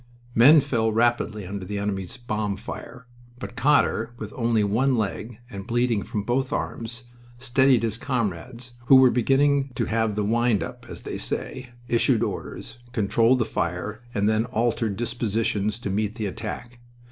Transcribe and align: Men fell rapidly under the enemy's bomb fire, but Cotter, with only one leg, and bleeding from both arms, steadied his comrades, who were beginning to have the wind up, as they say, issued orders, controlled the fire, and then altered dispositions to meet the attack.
Men 0.33 0.61
fell 0.61 0.91
rapidly 0.91 1.45
under 1.45 1.63
the 1.63 1.77
enemy's 1.77 2.17
bomb 2.17 2.57
fire, 2.57 3.05
but 3.37 3.55
Cotter, 3.55 4.15
with 4.17 4.33
only 4.35 4.63
one 4.63 4.97
leg, 4.97 5.37
and 5.47 5.67
bleeding 5.67 6.01
from 6.01 6.23
both 6.23 6.51
arms, 6.51 7.03
steadied 7.37 7.83
his 7.83 7.99
comrades, 7.99 8.71
who 8.87 8.95
were 8.95 9.11
beginning 9.11 9.69
to 9.75 9.85
have 9.85 10.15
the 10.15 10.23
wind 10.23 10.63
up, 10.63 10.87
as 10.89 11.03
they 11.03 11.19
say, 11.19 11.69
issued 11.87 12.23
orders, 12.23 12.79
controlled 12.93 13.37
the 13.37 13.45
fire, 13.45 14.01
and 14.11 14.27
then 14.27 14.45
altered 14.45 14.95
dispositions 14.95 15.77
to 15.77 15.91
meet 15.91 16.15
the 16.15 16.25
attack. 16.25 16.79